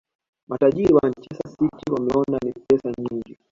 [0.47, 3.37] matajiri wa manchester city wameona ni pesa nyingi